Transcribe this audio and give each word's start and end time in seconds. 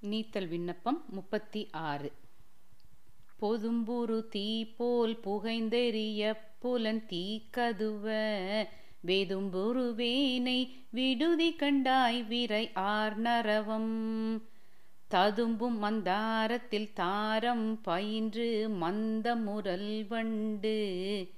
நீத்தல் 0.00 0.48
விண்ணப்பம் 0.48 1.04
முப்பத்தி 1.08 1.68
ஆறு. 1.70 2.12
பொதும்புரு 3.40 4.28
தீ 4.28 4.64
போல் 4.64 5.20
புகைந்தெறிய 5.24 6.36
புலன் 6.58 7.06
தீ 7.06 7.42
கதுவ 7.56 8.04
வேனை 9.94 10.76
விடுதி 10.90 11.52
கண்டாய் 11.52 12.26
விரை 12.26 12.72
ஆர் 12.72 13.20
நரவம். 13.20 14.42
ததும்பும் 15.08 15.82
மந்தாரத்தில் 15.82 16.92
தாரம் 16.92 17.80
பயின்று 17.80 18.68
மந்த 18.68 19.36
முரல் 19.36 20.06
வண்டு. 20.08 21.28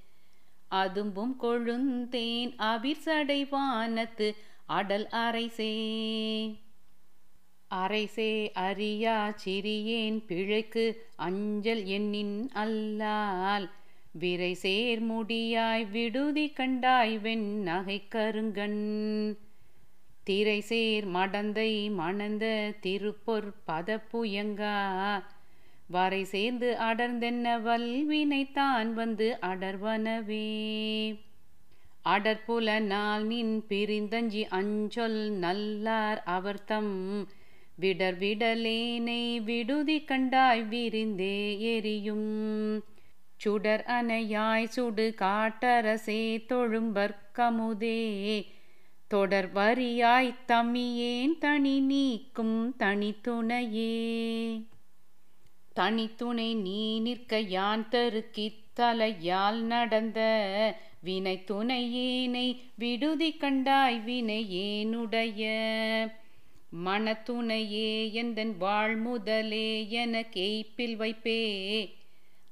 அதும்பும் 0.71 1.35
கொழுந்தேன் 1.41 2.53
அபிர்சடை 2.57 3.49
வானத்து 3.49 4.35
அடல் 4.65 5.07
அரைசே. 5.11 5.73
அரைசே 7.75 8.51
அறியா 8.53 9.33
சிறியேன் 9.45 10.23
பிழைக்கு 10.27 11.03
அஞ்சல் 11.15 11.85
எண்ணின் 11.85 12.49
அல்லால். 12.53 13.69
விரை 14.11 14.53
சேர் 14.53 15.01
முடியாய் 15.01 15.85
விடுதி 15.89 16.53
கண்டாய் 16.59 17.21
வெண் 17.21 17.61
நகை 17.61 18.03
கருங்கண். 18.15 19.35
திரை 20.23 20.59
சேர் 20.61 21.07
மடந்தை 21.07 21.91
மணந்த 21.91 22.73
திருப்பொற் 22.81 23.53
பதப்புயங்கா. 23.67 25.23
வரை 25.87 26.23
சேர்ந்து 26.23 26.77
அடர்ந்தென்ன 26.79 27.61
வல்வினை 27.61 28.51
தான் 28.51 28.93
வந்து 28.93 29.37
அடர்வனவே. 29.41 30.47
அடற்புல 32.05 32.79
நாள் 32.79 33.23
நின் 33.23 33.65
பிரிந்தஞ்சி 33.69 34.43
அஞ்சொல் 34.49 35.29
நல்லார் 35.29 36.23
அவர்தம் 36.25 37.27
விடர் 37.79 38.17
விடலேனை 38.19 39.21
விடுதி 39.39 39.97
கண்டாய் 40.03 40.63
விரிந்தே 40.63 41.35
எரியும். 41.73 42.29
சுடர் 43.41 43.83
அணையாய் 43.87 44.69
சுடு 44.69 45.05
காட்டரசே 45.21 46.21
தொழும்பற்கமுதே 46.49 47.99
தொடர் 49.07 49.49
வரியாய் 49.53 50.33
தமியேன் 50.47 51.37
தனி 51.39 51.75
நீக்கும் 51.81 52.57
தனித்துணையே 52.79 53.93
தனித்துணை 55.73 56.49
நீ 56.63 56.81
நிற்க 56.99 57.39
யான் 57.49 57.87
தருக்கி 57.89 58.47
தலையால் 58.73 59.61
நடந்த 59.63 60.19
வினை 61.01 61.35
துணையேனை 61.47 62.47
விடுதி 62.75 63.31
கண்டாய் 63.37 63.99
வினை 64.03 64.41
ஏனுடைய 64.61 65.43
மனத்துணையே 66.85 68.11
எந்தன் 68.11 68.55
வாழ்முதலே 68.61 69.87
என 69.87 70.21
கேய்ப்பில் 70.21 70.95
வைப்பே. 70.95 71.41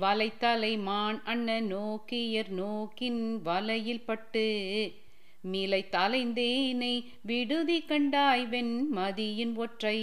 வலைத்தலை 0.00 0.82
மான் 0.82 1.22
அண்ண 1.24 1.60
நோக்கியர் 1.60 2.48
நோக்கின் 2.48 3.42
வலையில் 3.42 4.04
பட்டு 4.04 4.46
மிலை 5.52 5.88
தலைந்தேனை 5.92 7.04
விடுதி 7.22 7.80
கண்டாய்வென் 7.80 8.84
மதியின் 8.94 9.54
ஒற்றை. 9.54 10.00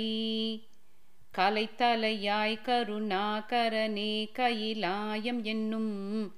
கலைத்தலையாய் 1.38 2.61
கருணாகரனே 2.65 4.30
கையிலாயம் 4.33 5.43
என்னும் 5.43 6.33